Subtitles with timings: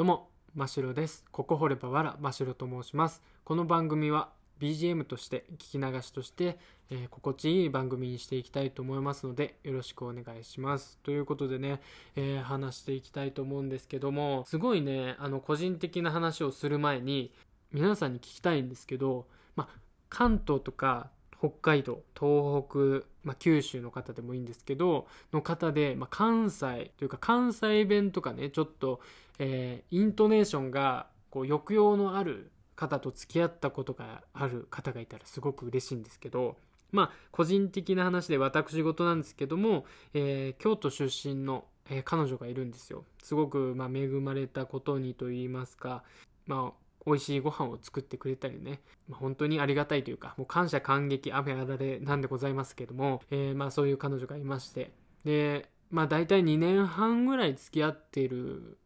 [0.00, 1.26] どうも、ましろです。
[1.30, 3.22] ここ掘ればわら、ましろと申します。
[3.44, 10.98] この番組は BGM として、聞き流しとして、えー心地いい番組にしていきたいと思いますので、よろしくお願いします。
[11.02, 11.82] ということでね、
[12.16, 17.30] えー話していきたいと思うんですけども、すごいね、あの、個人的な話をする前に、
[17.70, 21.10] 皆さんに聞きたいんですけど、まあ、関東とか
[21.40, 29.00] 北海道東北、まあ、九州の方でもいいんですけどの方で、まあ、関西というか関西弁とかねちょっと、
[29.40, 36.56] えーイントネーションがこう抑揚のある方と付き合ったことがある方がいたらすごく嬉しいんですけど
[36.92, 43.04] まあ個人的な話で私事なんですけども、えー京都出身の、えー彼女がいるんですよ。
[43.22, 46.02] すごく、まあ、恵まれたことにと言いますか
[46.46, 54.92] まあ美味しいご飯を作ってくれたりね、まあ、本当にありがたいというかもう感謝感激雨あられなんでございますけども、えーまあそういう彼女がいまして。
[55.24, 58.78] でまあ大体2年半ぐらい付き合っている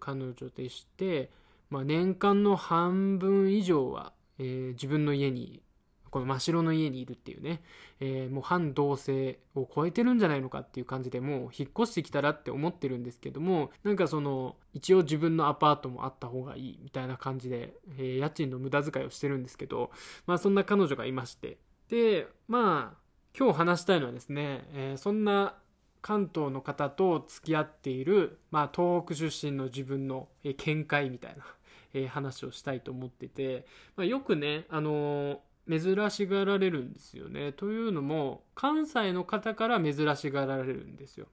[0.00, 1.30] 彼女でして、
[1.70, 5.62] まあ、年間の半分以上は、えー自分の家に
[6.10, 7.62] この真っ白の家にいるっていうね、
[8.00, 19.90] えーもう反同性を超えてるんじゃないのかっていう感じでもう引っ越してきたらって思ってるんですけどもなんかその一応自分のアパートもあった方がいいみたいな感じで、えー家賃の無駄遣いをしてるんですけど
[20.26, 21.58] まあそんな彼女がいまして。
[21.88, 23.00] でまあ
[23.38, 25.54] 今日話したいのはですね、えーそんな
[26.02, 31.44] 関東の方と付き合っている、まあ、東北出身の自分の、えー見解みたいな、
[31.94, 37.52] えー話をしたいと思ってて、まあ、よくね、あのー珍しがられるんですよね。
[37.52, 41.28] というのも関西の方から珍しがられるんですよ。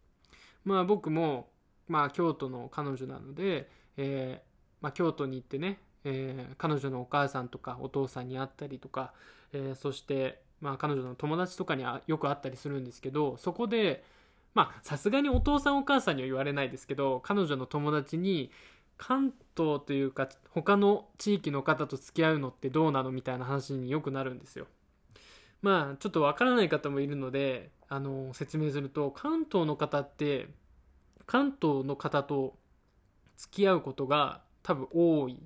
[0.63, 1.49] まあ僕も、
[1.87, 4.47] まあ、京都の彼女なので、えー
[4.81, 9.13] まあ、京都に行ってね、えー彼女のお母さんとかお父さんに会ったりとか、
[9.53, 14.03] えーそして、まあ、彼女の友達とかにあよく会ったりするんですけどそこで
[14.57, 18.49] まあさすがにお父さんお母さんには言われないですけど彼女の友達に
[18.97, 24.65] 関東というか他の地域の方と付き合うのってどうなのみたいな話によくなるんですよ。
[25.61, 30.47] まあちょっとわからない方もいるのであの説明すると関東の方って
[31.27, 32.57] 関東の方と
[33.35, 35.39] 付き合うことが多分多い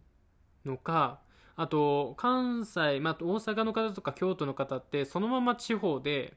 [0.63, 1.19] のか
[1.57, 6.33] あと関西、まあ、大阪の方とか京都の方ってそのまま地方で、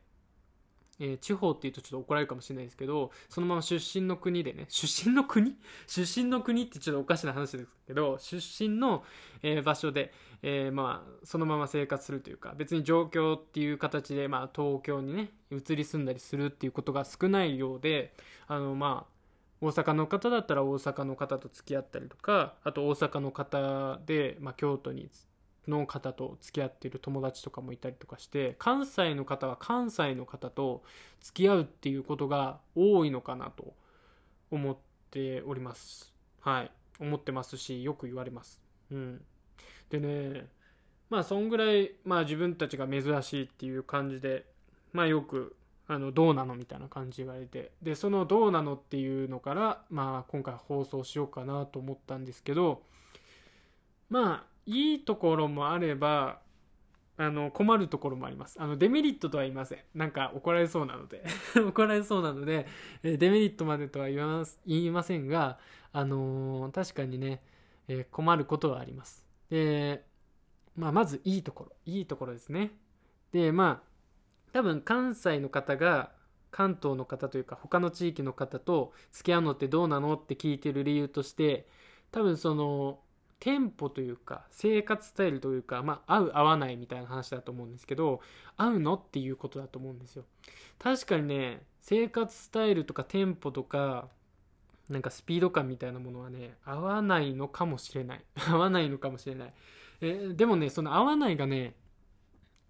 [1.00, 5.56] えー地方っていうとちょっと怒られるかもしれないですけどそのまま出身の国でね出身の国？
[5.86, 9.04] 出身の国ってちょっとおかしな話ですけど出身の、
[9.42, 10.12] えー場所で、
[10.42, 18.14] えーまあそのまま生活するというか別に上京っていう形で、まあ、東京にね移り住んだりするっていうことが少ないようで
[18.46, 19.14] あのまあ
[19.60, 25.08] 大阪の方だったら大阪の方と付き合ったりとかあと大阪の方で、まあ、京都に
[25.68, 30.82] の方と付き合っている友達とかもいたりとかして関西の方は関西の方と
[31.20, 33.74] 付き合うっていうことが多いのかなと
[34.50, 34.76] 思っ
[35.10, 36.12] ております。
[36.40, 36.70] はい。
[37.00, 38.62] 思ってますしよく言われます。
[38.90, 39.24] うん。
[39.90, 40.46] でね
[41.10, 44.46] まあそんぐらい、まあ、自分たちが珍しいっていう感じで
[44.92, 52.82] まあよくあのどうなのみたいな感じ言われてでそのどうなのっていうのから、まあ、今回放送しようかなと思ったんですけど
[54.08, 56.40] まあいいところもあれば
[57.16, 58.56] あの困るところもあります。
[58.60, 59.78] あのデメリットとは言いません。
[59.94, 61.24] なんか怒られそうなので。
[61.56, 62.66] 怒られそうなので
[63.02, 65.58] えデメリットまでとは言わます言いませんが
[65.92, 67.42] あのー確かにね、
[67.86, 69.24] えー困ることはあります。
[69.48, 70.04] で、
[70.74, 71.76] まあ、まずいいところ。
[71.86, 72.72] いいところですね。
[73.32, 73.94] でまあ
[74.52, 76.12] 多分関西の方が
[76.50, 81.66] 関東の方というか他の地域の方と付き合うのってどうなのって聞いてる理由として
[82.12, 83.00] 多分その
[83.44, 88.22] 店舗というか生活スタイルというか、まあ、合う合わないみたいな話だと思うんですけど
[88.56, 90.24] 合うのっていうことだと思うんですよ。
[90.78, 94.08] 確かにね生活スタイルとか店舗とか
[94.88, 98.24] なんかスピード感みたいなものはね合わないのかもしれない。
[98.48, 99.54] 合わないのかもしれない。
[100.00, 101.74] えでもねその合わないがね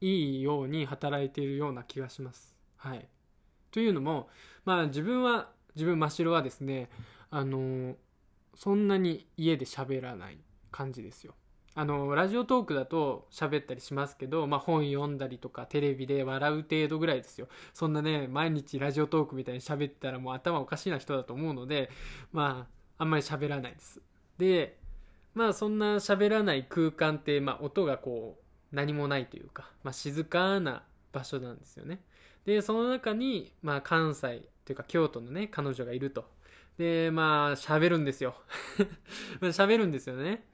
[0.01, 2.53] いいように働いているような気がします。
[2.79, 3.09] はい。
[3.71, 4.29] というのも
[4.65, 6.91] まあ自分は自分真っ白はですね
[7.31, 7.95] あの
[8.56, 10.39] そんなに家で喋らない。
[10.75, 11.35] 感じですよ。
[11.76, 17.49] あのラジオトークだと喋ったりしますけど、まあ、本読んだりとかテレビで笑う程度ぐらいですよ。
[17.73, 21.91] そんなね毎日ラジオトークみたいに喋ったらもう頭おかしいな人だと思うので
[22.32, 22.67] ま
[22.99, 24.00] ああんまり喋らないです。
[24.38, 24.79] で
[25.35, 32.00] まあそんな喋らない空間って、まあ、音がこう何もないというか、まあ、静かな場所なんですよね。
[32.44, 36.25] でその中に、まあ、関西というか京都のね彼女がいると。
[36.79, 38.37] でまあ喋るんですよ。
[39.41, 40.44] 喋るんですよね。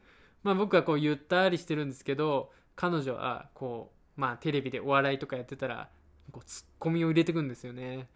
[0.42, 5.88] まあ僕はこうゆったりしてるんですけど彼女はこうまあテレビでお笑いとかやってたら
[6.32, 8.08] こうツッコミを入れてくんですよね。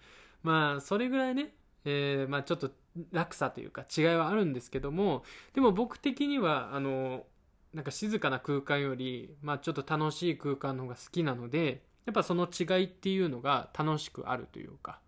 [0.42, 1.54] まあそれぐらいね、
[1.84, 2.70] えーまあちょっと
[3.12, 7.24] 落差というか違いはあるんですけどもでも僕的にはあの
[7.72, 15.00] なんか静かな空間より、まあ、ちょっと楽しい空間の方が好きなのでやっぱその違いっていうのが楽しくあるというか、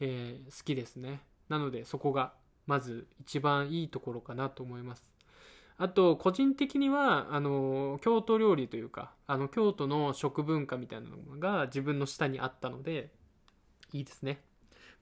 [0.00, 1.20] えー、好きですね。
[1.48, 2.32] なのでそこが
[2.66, 5.04] まず一番いいところかなと思います。
[5.76, 13.10] あと個人的にはあの京都料理というかあの京都の食文化みたいなのが自分の下にあったので
[13.92, 14.40] いいですね。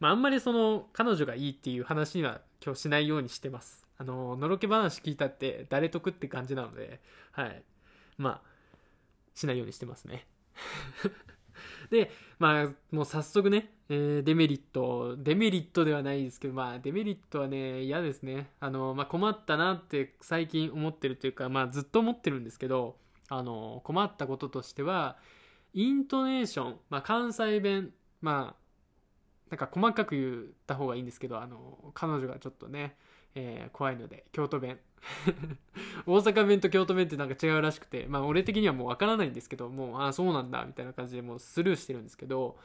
[0.00, 3.86] まああんまりその彼女がいいっていう話には今日しないようにしてます。
[3.98, 7.00] あののろけ話聞いたって誰得って感じなので
[7.32, 7.62] はい。
[8.16, 8.52] まあ
[9.34, 10.26] しないようにしてますね。
[11.92, 18.48] で、まあ、もう早速ね、えー、デメリット、デメリットではないですけど、まあ、デメリットはね、嫌ですね。
[18.60, 22.96] あの、まあ、困ったなって最近思ってるというか、まあ、ずっと思ってるんですけど、
[23.28, 25.18] あの、困ったこととしては、
[25.74, 27.92] イントネーション、まあ、関西弁、
[28.22, 28.61] まあ、
[29.52, 32.96] なんか細かく言った方がいいんですけど、あの、彼女がちょっとね、
[33.34, 34.80] えー、怖いので、京都弁。
[36.06, 42.58] 大阪弁と京都弁ってなんか違うらしくて、まあ俺的にはもうわからないんですけど、もう、ああ、そうなんだ、みたいな感じでもうスルーしてるんですけど、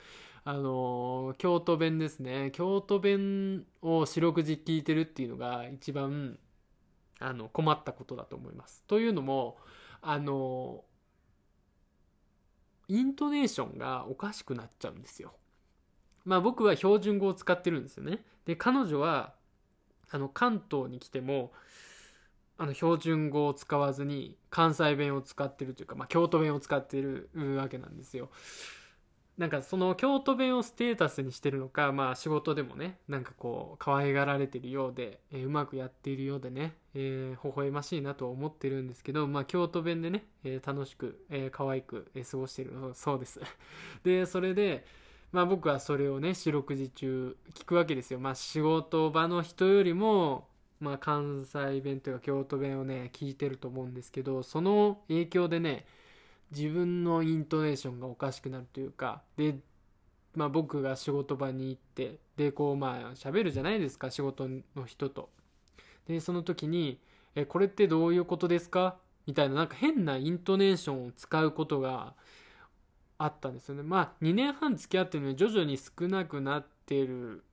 [0.46, 2.52] あのー、京都弁ですね。
[2.54, 6.40] 京都弁を四六時聞いてるっていうのが一番、
[7.20, 8.86] あの、困ったことだと思います。
[8.88, 9.58] というのも、
[10.02, 15.34] あのー、イントネーションがおかしくなっちゃうんですよ。
[16.28, 18.26] まあ僕は標準語を使ってるんですよね。
[18.46, 19.34] で、彼女は、
[20.12, 21.54] あの、関東に来ても、
[22.58, 28.30] あの標準語を使わずに関西弁を使ってるというか、まあ、京都弁を使ってるわけなんですよ。
[29.38, 43.40] なんかその京都弁をステータスにしてるのか、まあ仕事でもね、なんかこう可愛がられてるようで、えー、うまくやっているようでね、えー、微笑ましいなと思ってるんですけど、まあ京都弁でね、えー、楽しく、えー、可愛く、え、過ごしてるそうです。
[44.04, 44.84] で、それで、
[45.32, 48.20] まあ僕はそれをね、四六時中聞くわけですよ。
[48.20, 50.48] まあ仕事場の人よりも、
[50.80, 55.86] まあ、関西弁というか京都弁をね聞いてると思うんですけどその影響でね
[56.52, 59.56] 自分のイントネーションがおかしくなるというかで、
[60.36, 65.30] まあ、僕が仕事場に行ってでこうまあ喋るじゃないですか仕事の人と
[66.08, 67.00] でその時に
[67.36, 72.14] 「えこれってどういうことですか?」みたいななんか変なイントネーションを使うことが
[73.18, 73.84] あったんですよね。
[73.84, 77.44] まあ2年半付き合ってるのに徐々に少なくなってる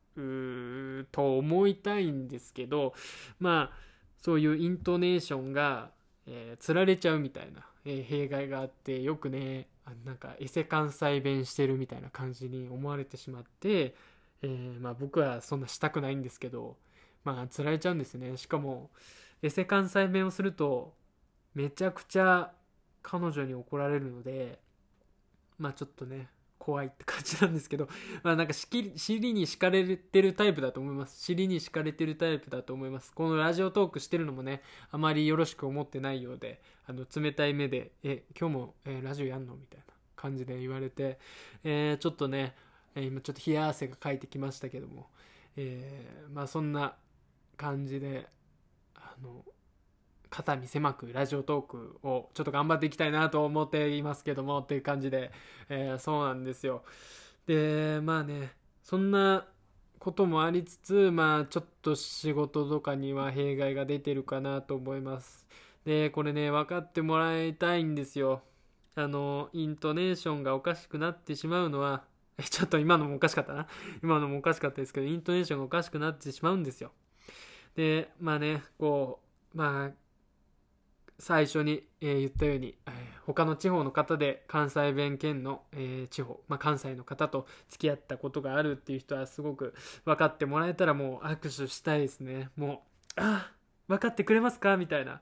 [1.10, 2.94] と思いたいんですけど
[3.40, 3.76] まあ
[4.20, 5.90] そういうイントネーションが、
[6.26, 9.66] えー、つられちゃうみたいな、えー、弊害があってよくね
[10.04, 13.94] なんかエセ関西弁してるみたいな感じに思われてしまって、
[14.42, 16.76] えー、まあ、僕はそんなしたくないんですけど
[17.24, 18.36] まあつられちゃうんですね。
[18.36, 18.90] しかも
[19.42, 20.94] エセ関西弁をすると
[21.54, 22.52] めちゃくちゃ
[23.02, 24.58] 彼女に怒られるので
[25.58, 26.28] まあちょっとね
[26.64, 27.88] 怖いって感じなんですけど、
[28.24, 31.22] まあなんか尻に敷かれてるタイプだと思います。
[31.22, 33.12] 尻に敷かれてるタイプだと思います。
[33.12, 39.84] このラジオトークしてるのもね、あまりよろしく思ってないようで、あの、冷たい目で、え、今日も、えー、ラジオやんのみたいな
[40.16, 41.18] 感じで言われて、
[41.64, 42.56] えー、ちょっとね、
[42.94, 45.10] えー、今ちょっと冷や汗がかいてきましたけども、
[45.56, 46.96] えまあそんな
[47.58, 48.26] 感じで、
[48.94, 49.44] あの、
[50.34, 55.30] 肩身狭くラジオトークをちょっと頑張っていきたいなと思っていますけどもっていう感じで、
[55.68, 56.82] えー、そうなんですよ。
[57.46, 58.50] で、まあね、
[58.82, 59.46] そんな
[60.00, 65.46] こともありつつ、まあちょっと仕事とかには弊害が出てるかなと思います。
[65.84, 68.42] で、これね、分かってもらいたいんですよ。
[68.96, 72.02] あの、イントネーションがおかしくなってしまうのは、
[72.50, 73.68] ちょっと今のもおかしかったな。
[74.02, 76.90] 今のもおかしかったですけど、イントネーションがおかしくなってしまうんですよ。
[77.76, 79.20] で、まあね、こ
[79.54, 80.03] う、まあ、
[81.18, 82.92] 最初に、えー、言ったように、えー、
[83.26, 92.50] 他の地方の方で関西弁圏の、えー、地方、まあ、関西の方と付き合ったことがあるっていう人はすごく分かってもらえたらもう握手したいですね。
[92.56, 92.84] も
[93.16, 93.52] うあ
[93.88, 94.76] 分かってくれますか？
[94.76, 95.20] みたいな、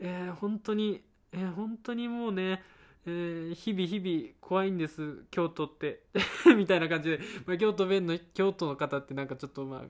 [0.00, 2.62] えー、本当に、えー、本当にもうね
[3.04, 5.24] えー、日々日々怖いんです。
[5.32, 6.04] 京都って。
[6.56, 9.80] みたいな感じで、まあ、京都弁の京都の方ってなんかちょっとまあ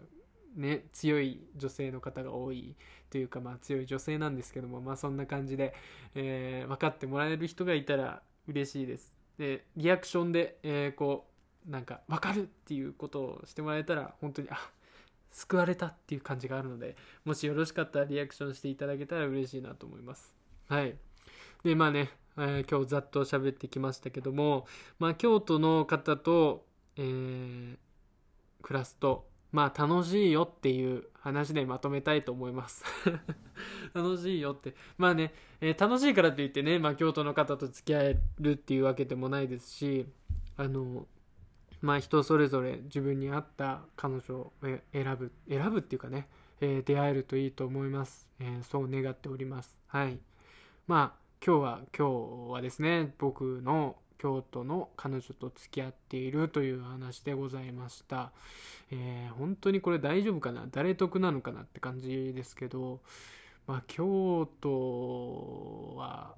[0.55, 2.77] ね強い女性の方が多い
[3.11, 5.75] というか、まあ、強い女性なんですけども、まあ、そんな感じで、
[6.15, 9.13] えー、分かってもらえる人がいたら嬉しいです。
[9.39, 11.29] で、リアクションで、えー、こ
[11.67, 14.57] う、なんか、分かるっていうことをしてもらえたら、本当に、あ
[15.31, 20.35] 救われたっていう感じがあるので、もしよろしかったらリアクションしていただけたら嬉しいなと思います。
[20.69, 20.95] はい。
[21.65, 24.67] で、まあね、えー、今日ざっと喋ってきましたけども、
[24.99, 26.67] まあ、京都の方と、
[26.97, 27.77] えー、
[28.63, 32.85] 暮らすと、まあ楽しいよっていう話でまとめたいと思います。
[33.95, 34.75] 楽しいよって。
[34.99, 40.07] まあね、えー、楽しいからといってね、まあ京都の方と付き合えるっていうわけでもないですし、
[40.57, 41.07] あの、
[41.83, 44.53] まあ人それぞれ自分に合った彼女を
[44.93, 46.29] 選ぶ、選ぶっていうかね、
[46.61, 49.79] えー出会えるといいと思います、えーそう願っております。
[49.87, 50.19] はい。
[50.87, 58.31] まあ今日は今日はですね僕の京都の彼女と付き合っているという話でございました、
[58.93, 60.69] えー本当にこれ大丈夫かな？
[60.71, 63.01] 誰得なのかなって感じですけど
[63.67, 66.37] まあ京都は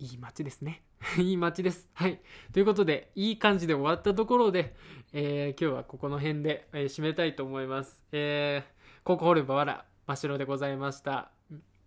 [0.00, 0.82] いい街ですね。
[1.18, 1.88] いい街です。
[1.94, 2.20] はい。
[2.52, 4.74] ということでいい感じで終わったところで、
[5.12, 8.02] えー今日はここの辺で、えー締めたいと思います。
[8.10, 11.30] えー、ここ掘ればわら真っ白でございました。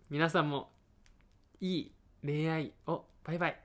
[0.09, 0.71] 皆さんも
[1.59, 1.91] いい
[2.23, 3.64] 恋愛をバイバイ。